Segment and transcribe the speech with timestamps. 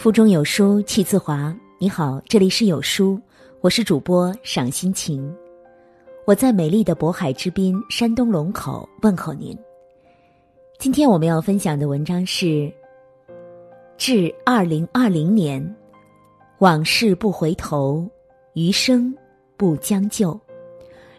[0.00, 1.54] 腹中有书气自华。
[1.76, 3.20] 你好，这里是有书，
[3.60, 5.30] 我是主播赏心情。
[6.26, 9.54] 我在美丽的渤海之滨，山东龙口问候您。
[10.78, 12.46] 今天我们要分享的文章是
[13.98, 15.62] 《至二零二零年》，
[16.60, 18.08] 往事不回头，
[18.54, 19.14] 余生
[19.58, 20.40] 不将就。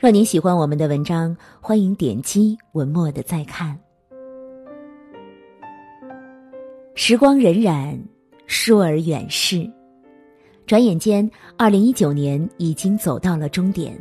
[0.00, 3.78] 若您喜欢我们的文章，欢迎点击文末的再看。
[6.96, 7.96] 时光荏苒。
[8.46, 9.70] 疏而远逝，
[10.66, 13.98] 转眼间，二零一九年已经走到了终点。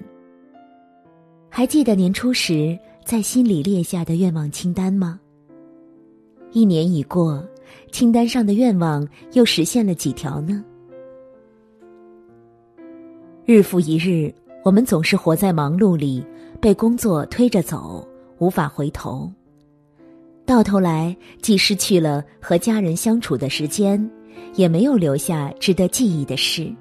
[1.49, 5.19] 还记得年初时在心里列下的愿望清单吗？
[6.51, 7.43] 一年已过，
[7.91, 10.63] 清单上的愿望又实现了几条呢？
[13.45, 16.25] 日复一日，我们总是活在忙碌里，
[16.61, 18.07] 被工作推着走，
[18.39, 19.31] 无法回头。
[20.45, 24.09] 到头来，既失去了和家人相处的时间。
[24.55, 26.71] 也没有留下值得记忆的事，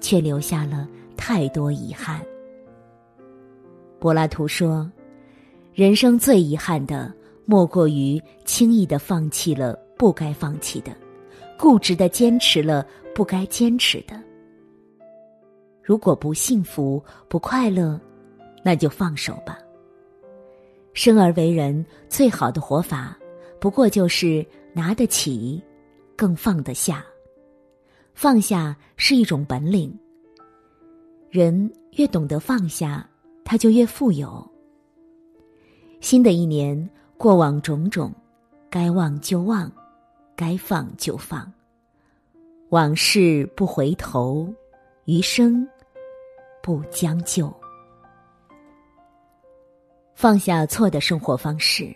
[0.00, 2.20] 却留下了太多遗憾。
[3.98, 4.90] 柏拉图说
[5.74, 7.12] ：“人生最遗憾的，
[7.44, 10.92] 莫过于轻易的放弃了不该放弃的，
[11.58, 14.20] 固执的坚持了不该坚持的。
[15.82, 18.00] 如果不幸福、不快乐，
[18.64, 19.58] 那就放手吧。
[20.94, 23.16] 生而为人，最好的活法，
[23.58, 25.62] 不过就是拿得起。”
[26.22, 27.04] 更放得下，
[28.14, 29.92] 放下是一种本领。
[31.30, 33.04] 人越懂得放下，
[33.44, 34.48] 他就越富有。
[36.00, 38.14] 新的一年，过往种种，
[38.70, 39.68] 该忘就忘，
[40.36, 41.52] 该放就放。
[42.68, 44.48] 往事不回头，
[45.06, 45.68] 余生
[46.62, 47.52] 不将就。
[50.14, 51.82] 放下错的生活方式。《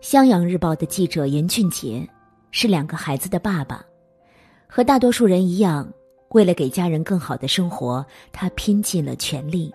[0.00, 2.04] 襄阳日报》的记者严俊杰。
[2.50, 3.84] 是两个孩子的爸爸，
[4.66, 5.90] 和大多数人一样，
[6.30, 9.74] 为了给家人更好的生活，他拼尽了全力。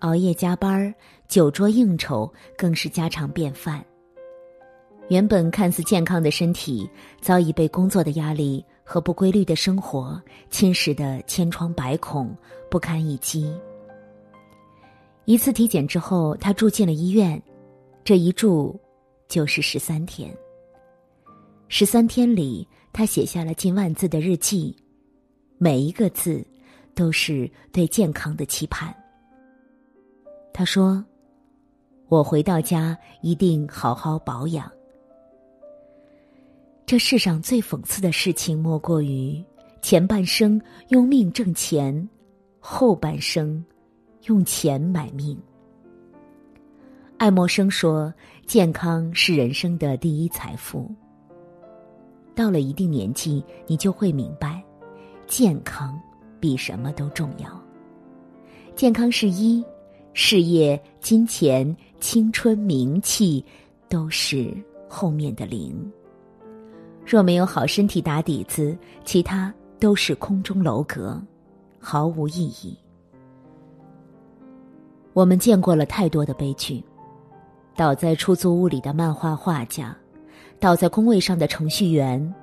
[0.00, 0.94] 熬夜加班
[1.28, 3.84] 酒桌应酬更是家常便饭。
[5.08, 6.88] 原本看似健康的身体，
[7.20, 12.34] 早已被工作的压力和不规律的生活侵蚀的千疮百孔，
[12.70, 13.54] 不堪一击。
[15.26, 17.42] 一次体检之后，他住进了医院，
[18.02, 18.78] 这一住
[19.28, 20.34] 就是十三天。
[21.68, 24.76] 十三天里，他写下了近万字的日记，
[25.58, 26.46] 每一个字
[26.94, 28.94] 都是对健康的期盼。
[30.52, 31.04] 他说
[32.06, 34.70] ：“我回到家一定好好保养。”
[36.86, 39.42] 这世上最讽刺的事情，莫过于
[39.82, 42.08] 前半生用命挣钱，
[42.60, 43.64] 后半生
[44.26, 45.36] 用钱买命。
[47.16, 48.12] 爱默生说
[48.46, 50.88] ：“健康是人生的第一财富。”
[52.34, 54.62] 到了一定年纪，你就会明白，
[55.26, 55.98] 健康
[56.40, 57.48] 比什么都重要。
[58.74, 59.64] 健康是一，
[60.12, 63.44] 事业、金钱、青春、名气
[63.88, 64.52] 都是
[64.88, 65.74] 后面的零。
[67.06, 71.22] 若没有好身体打底子，其他都是空中楼阁，
[71.78, 72.76] 毫无意义。
[75.12, 76.82] 我们见过了太多的悲剧，
[77.76, 79.96] 倒在出租屋里的漫画画家。
[80.64, 82.34] 倒在工位上的程序员，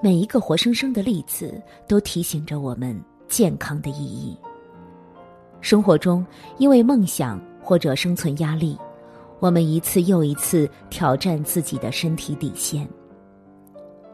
[0.00, 4.38] 每一个活生生的例子都提醒着我们健康的意义。
[5.60, 6.24] 生活中，
[6.58, 8.78] 因为梦想或者生存压力，
[9.40, 12.88] 我们一次又一次挑战自己的身体底线，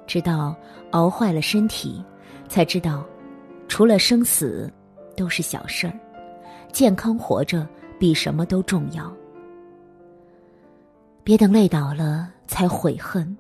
[0.07, 0.57] 直到
[0.93, 2.03] 熬坏了身体，
[2.49, 3.05] 才知道，
[3.69, 4.73] 除了生死，
[5.15, 5.93] 都是小事儿，
[6.73, 7.69] 健康活着
[8.01, 9.15] 比什么都重要。
[11.23, 13.37] 别等累倒了才悔恨，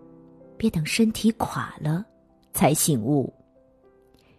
[0.56, 2.04] 别等身体垮了
[2.52, 3.32] 才醒悟。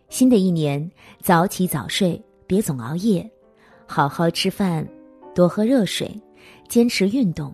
[0.08, 3.30] 新的一年，早起早睡，别总熬夜，
[3.86, 4.88] 好好吃饭，
[5.36, 6.10] 多喝热水，
[6.70, 7.54] 坚持运动，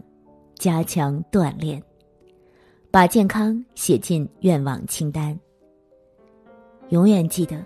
[0.56, 1.82] 加强锻炼，
[2.92, 5.36] 把健康写进愿望清单。
[6.90, 7.66] 永远记得，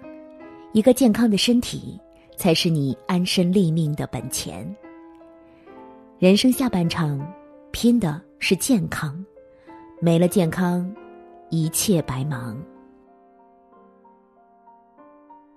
[0.72, 2.00] 一个健康的身体
[2.38, 4.74] 才是你安身立命的本钱。
[6.18, 7.20] 人生下半场。
[7.72, 9.24] 拼的是健康，
[10.02, 10.90] 没了健康，
[11.50, 12.58] 一切白忙。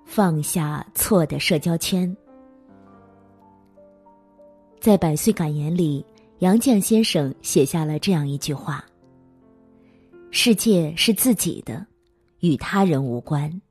[0.04, 2.14] 放下错的社交圈。
[4.80, 6.04] 在百岁感言里，
[6.40, 8.84] 杨绛先生写下了这样一句话
[10.32, 11.86] ：“世界是自己的，
[12.40, 13.62] 与他人无关。”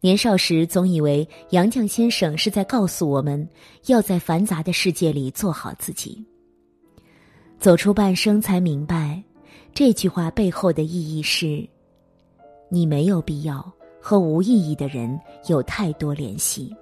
[0.00, 3.46] 年少时总以为杨绛先生是在告诉我们，
[3.88, 6.24] 要在繁杂的世界里做好自己。
[7.58, 9.20] 走出半生，才明白，
[9.74, 11.68] 这句话背后的意义是：
[12.68, 15.18] 你没有必要和无意义的人
[15.48, 16.72] 有太多联系。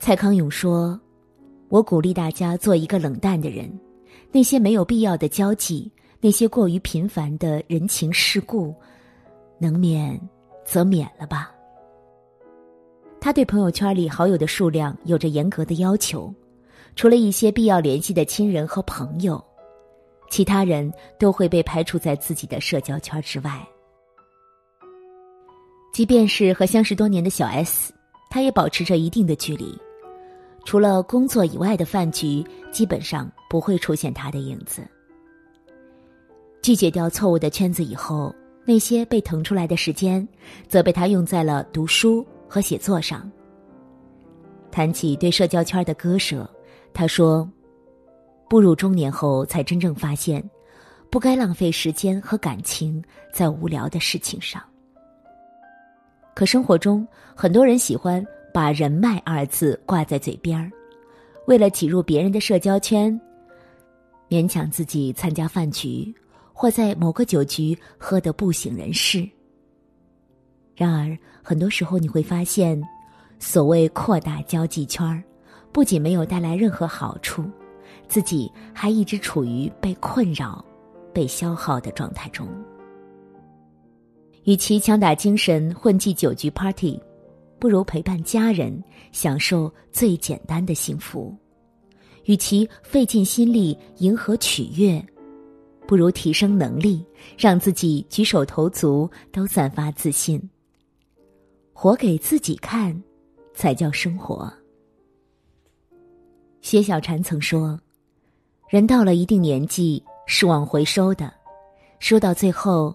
[0.00, 1.00] 蔡康永说
[1.70, 3.70] ：“我鼓励大家做一个冷淡的人，
[4.32, 5.90] 那些没有必要的交际，
[6.20, 8.74] 那些过于频繁的人情世故，
[9.58, 10.20] 能免
[10.64, 11.52] 则免了吧。”
[13.20, 16.32] 他对朋友圈里好友的数量有着严格的要求，
[16.96, 19.42] 除了一些必要联系的亲人和朋友，
[20.30, 23.64] 其他人都会被排除在自己的社交圈之外。
[25.92, 27.92] 即便是和相识多年的小 S，
[28.30, 29.78] 他也保持着一定的距离，
[30.64, 34.82] 除了工作以外的饭局，基本上不会出现他的影子。
[36.62, 38.34] 拒绝掉错误的圈子以后，
[38.64, 40.26] 那些被腾出来的时间，
[40.66, 42.26] 则被他用在了读书。
[42.48, 43.28] 和写作上。
[44.70, 46.48] 谈起对社交圈的割舍，
[46.96, 47.46] 他说
[48.48, 50.42] ：“步入中年后，才真正发现，
[51.10, 54.62] 不该浪费时间和感情在无聊的事情上。
[56.34, 60.72] 可生活中，很多人喜欢把人脉二字挂在嘴边儿，
[61.46, 63.20] 为了挤入别人的社交圈，
[64.30, 66.14] 勉强自己参加饭局，
[66.54, 69.28] 或在某个酒局喝得不省人事。”
[70.74, 72.82] 然而，很多时候你会发现，
[73.38, 75.22] 所谓扩大交际圈儿，
[75.76, 77.44] 不仅没有带来任何好处，
[78.08, 80.64] 自己还一直处于被困扰、
[81.12, 82.48] 被消耗的状态中。
[84.44, 86.98] 与其强打精神混迹酒局 party，
[87.58, 88.82] 不如陪伴家人，
[89.12, 91.30] 享受最简单的幸福；
[92.24, 95.04] 与其费尽心力迎合取悦，
[95.86, 97.04] 不如提升能力，
[97.36, 100.40] 让自己举手投足都散发自信。
[101.74, 102.98] 活给自己看，
[103.52, 104.50] 才叫生活。
[106.66, 107.80] 薛小禅曾说
[108.68, 111.32] ：“人到了一定年纪，是往回收的，
[112.00, 112.92] 收到最后，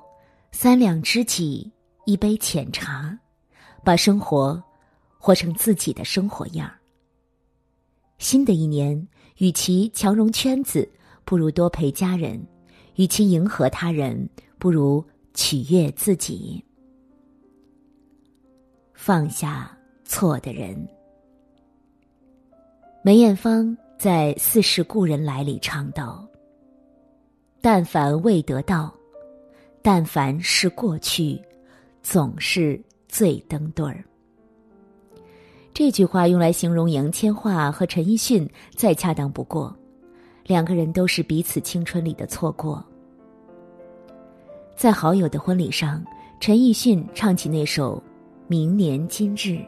[0.51, 1.71] 三两知己，
[2.05, 3.17] 一杯浅茶，
[3.81, 4.61] 把生活
[5.17, 6.77] 活成自己的生活样儿。”
[8.19, 9.07] 新的一年，
[9.37, 10.91] 与其强融圈子，
[11.23, 12.37] 不如多陪家人；
[12.95, 14.29] 与其迎合他人，
[14.59, 15.01] 不如
[15.33, 16.61] 取悦自己。
[18.93, 19.71] 放下
[20.03, 20.85] 错的人。
[23.03, 26.23] 梅艳芳在《似是故人来》里唱道
[27.59, 28.93] ：“但凡未得到，
[29.81, 31.41] 但凡是过去，
[32.03, 34.03] 总是最登对儿。”
[35.73, 39.75] 这句话用来形容杨千嬅和陈奕迅再恰当不过，
[40.45, 42.85] 两个人都是彼此青春里的错过。
[44.75, 46.05] 在好友的婚礼上，
[46.39, 48.01] 陈奕迅唱起那首。
[48.47, 49.63] 明年今日，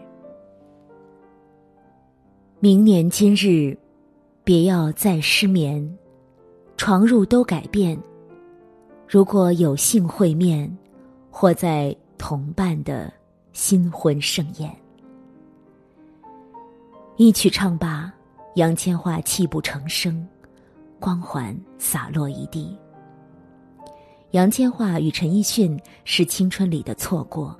[2.63, 3.77] 明年今日，
[4.42, 5.98] 别要再失眠，
[6.77, 8.01] 床褥都改变。
[9.06, 10.74] 如果有幸会面，
[11.30, 13.12] 或在同伴的
[13.51, 14.74] 新婚盛宴，
[17.18, 18.10] 一曲唱罢，
[18.56, 20.25] 杨千嬅泣不成声，
[21.01, 22.74] 光环洒落一地。
[24.31, 27.54] 杨千嬅与陈奕迅是青春里的错过。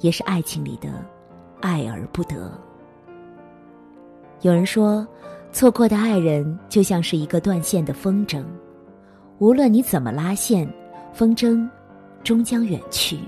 [0.00, 1.04] 也是爱情里的
[1.60, 2.58] 爱而不得。
[4.42, 5.06] 有人说，
[5.52, 8.44] 错过的爱人就像是一个断线的风筝，
[9.38, 10.70] 无论你怎么拉线，
[11.12, 11.68] 风筝
[12.22, 13.18] 终将远去。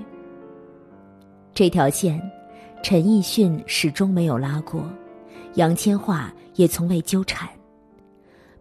[1.54, 2.20] 这条线，
[2.82, 4.84] 陈奕迅始终没有拉过，
[5.54, 7.48] 杨千嬅也从未纠缠。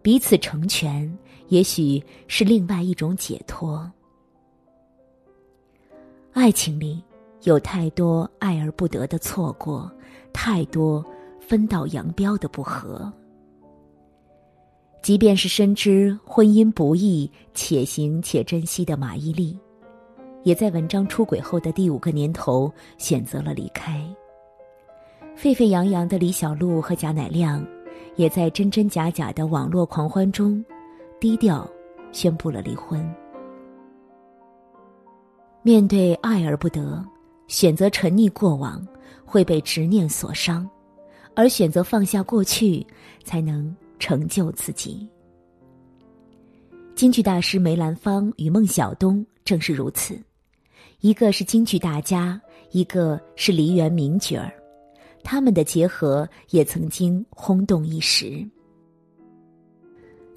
[0.02, 1.16] 彼此成全，
[1.48, 3.90] 也许是另外一种解脱。
[6.32, 7.02] 爱情里。
[7.44, 9.88] 有太多爱而不得的错过，
[10.32, 11.04] 太多
[11.48, 13.10] 分道扬镳的不和。
[15.02, 19.56] 即便是深知婚姻不易，且行且珍惜的马伊琍，
[20.42, 24.04] 也在文章出轨后的第五个年头选择了离开。
[25.34, 27.66] 沸沸扬扬的李小璐和贾乃亮，
[28.16, 30.62] 也在真真假假的网络狂欢中，
[31.18, 31.66] 低调
[32.12, 33.02] 宣布了离婚。
[35.62, 37.02] 面对爱而不得。
[37.46, 38.86] 选择沉溺过往，
[39.24, 40.68] 会被执念所伤；
[41.38, 42.84] 而选择放下过去，
[43.22, 45.08] 才能成就自己。
[46.96, 50.20] 京剧大师梅兰芳与孟小冬正是如此，
[50.98, 52.40] 一个是京剧大家，
[52.72, 54.52] 一个是梨园名角儿，
[55.22, 58.44] 他们的结合也曾经轰动一时。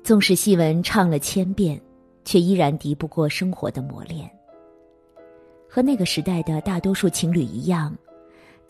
[0.04, 1.82] 纵使戏文唱了千遍，
[2.24, 4.30] 却依然敌不过生活的磨练。
[5.68, 7.98] 和那个时代的大多数情侣一样，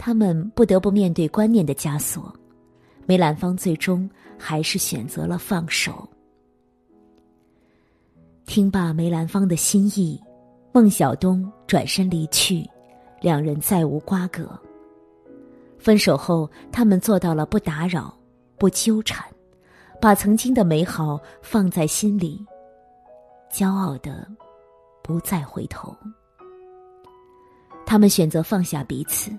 [0.04, 2.34] 他们不得不面对观念的枷锁。
[3.06, 6.10] 梅兰芳最终还是选择了放手。
[8.48, 10.20] 听罢梅兰芳的心意，
[10.72, 12.68] 孟小冬转身离去，
[13.22, 14.60] 两人再无瓜葛。
[15.78, 18.12] 分手后，他们做到了不打扰、
[18.58, 19.24] 不纠缠，
[20.02, 22.44] 把曾经的美好放在心里，
[23.52, 24.28] 骄傲的
[25.04, 25.96] 不再回头。
[27.86, 29.32] 他们选择放下彼此，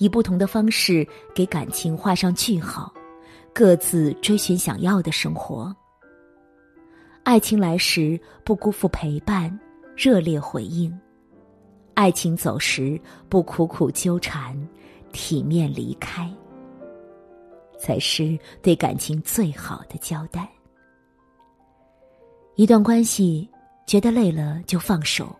[0.00, 2.92] 以不同的方式给感情画上句号，
[3.54, 5.74] 各自追寻想要的生活。
[7.22, 9.56] 爱情来时不辜负陪伴。
[9.96, 10.98] 热烈回应，
[11.92, 14.56] 爱情走时不苦苦纠缠，
[15.12, 16.26] 体面离开，
[17.78, 20.48] 才是对感情最好的交代。
[22.54, 23.46] 一段关系
[23.86, 25.36] 觉得累了就放手，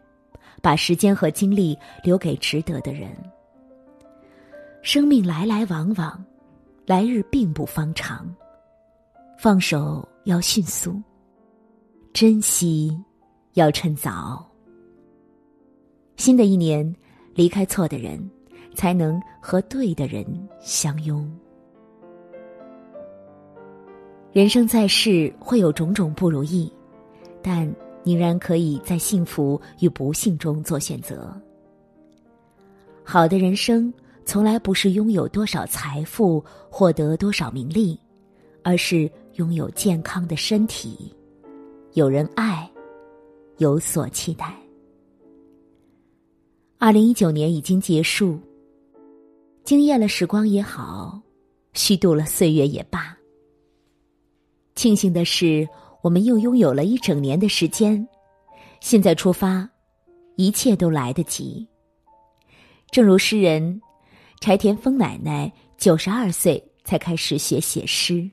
[0.61, 1.75] 把时间和精力
[2.05, 3.09] 留给值得的人。
[4.82, 6.25] 生命来来往往，
[6.87, 8.26] 来日并不方长，
[9.38, 11.00] 放手要迅速，
[12.14, 12.99] 珍惜
[13.54, 14.46] 要趁早。
[16.16, 16.94] 新的一年，
[17.34, 18.18] 离开错的人，
[18.75, 20.25] 才能和对的人
[20.60, 21.30] 相拥。
[24.32, 26.72] 人生在世会有种种不如意，
[27.42, 27.70] 但
[28.02, 31.38] 仍然可以在幸福与不幸中做选择。
[33.04, 33.92] 好的人生
[34.30, 37.99] 从来不是拥有多少财富、获得多少名利，
[38.62, 41.12] 而是拥有健康的身体，
[41.94, 42.70] 有人爱，
[43.56, 44.54] 有所期待。
[46.78, 48.38] 二零一九年已经结束，
[49.64, 51.20] 惊艳了时光也好，
[51.72, 53.18] 虚度了岁月也罢。
[54.76, 55.68] 庆幸的是，
[56.02, 58.06] 我们又拥有了一整年的时间，
[58.80, 59.68] 现在出发，
[60.37, 61.66] 一切都来得及。
[62.92, 63.82] 正如诗人
[64.40, 68.28] 柴田丰奶奶九十二岁才开始学写诗，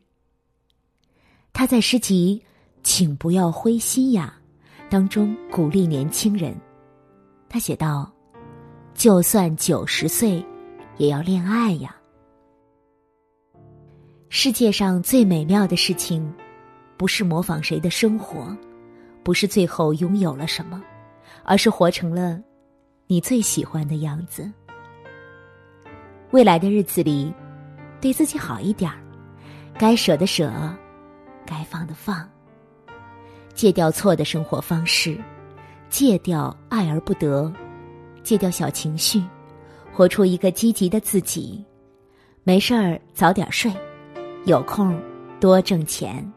[1.52, 2.42] 他在诗集
[2.82, 4.34] 《请不要灰心呀》
[4.90, 6.56] 当中鼓励年轻人，
[7.50, 8.10] 他写道。
[8.94, 10.44] 就算九十岁，
[10.98, 11.96] 也要恋爱呀。
[14.30, 16.34] 世界上最美妙的事情，
[16.96, 18.58] 不是模仿谁的生活，
[19.24, 20.82] 不是最后拥有了什么，
[21.44, 22.42] 而是活成了
[23.06, 24.52] 你最喜欢的样子。
[26.32, 27.34] 未来的日子里，
[28.02, 28.98] 对自己好一点儿，
[29.78, 30.52] 该舍的舍，
[31.46, 32.28] 该放的放，
[33.54, 35.18] 戒掉错的生活方式，
[35.90, 37.52] 戒掉爱而不得。
[38.24, 39.24] 戒掉小情绪，
[39.94, 41.64] 活出一个积极的自己。
[42.44, 43.72] 没事儿早点睡，
[44.44, 45.00] 有空
[45.40, 46.30] 多挣钱。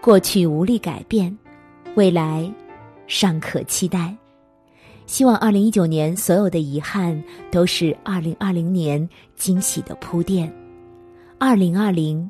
[0.00, 1.36] 过去无力改变，
[1.94, 2.52] 未来
[3.06, 4.12] 尚可期待。
[5.06, 10.52] 希望二零一九年所有的遗憾都是二零二零年惊喜的铺垫。
[11.38, 12.28] 二零二零，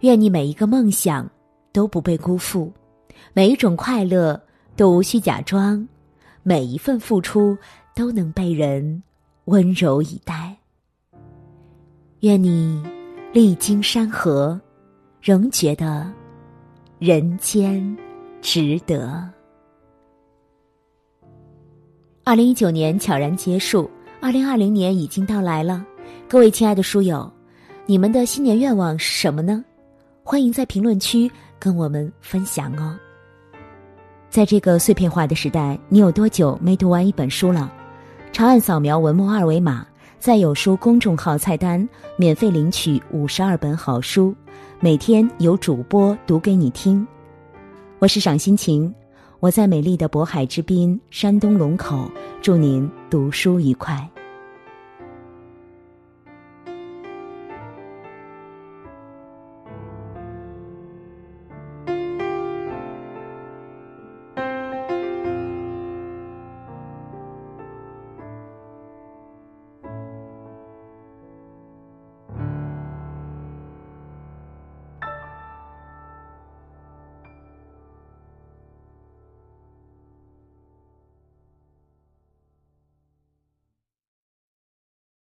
[0.00, 1.28] 愿你每一个梦想
[1.72, 2.72] 都不被辜负，
[3.32, 4.40] 每一种快乐
[4.76, 5.86] 都无需假装，
[6.42, 7.56] 每一份付出。
[7.94, 9.02] 都能被人
[9.44, 10.56] 温柔以待。
[12.20, 12.82] 愿你
[13.34, 14.58] 历经山河，
[15.20, 16.10] 仍觉得
[16.98, 17.94] 人间
[18.40, 19.30] 值得。
[22.24, 25.84] 二零一九年悄然结束，二零二零年已经到来了。
[26.28, 27.28] 各位亲爱的书友，
[27.84, 29.64] 你们的新年愿望是什么呢？
[30.22, 32.96] 欢迎在评论区跟我们分享哦。
[34.30, 37.72] 在这个碎片化的时代，你有多久没读完一本书了？
[38.30, 39.84] 长按扫描文末二维码，
[40.20, 41.86] 在有书公众号菜单
[42.16, 44.32] 免费领取五十二本好书，
[44.78, 47.04] 每天有主播读给你听。
[47.98, 48.94] 我是赏心情，
[49.42, 52.08] 我在美丽的渤海之滨山东龙口，
[52.40, 54.11] 祝您读书愉快。